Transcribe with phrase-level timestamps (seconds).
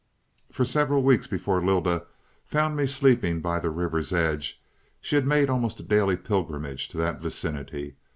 [0.51, 2.07] "For several weeks before Lylda
[2.43, 4.59] found me sleeping by the river's edge,
[4.99, 7.93] she had made almost a daily pilgrimage to that vicinity.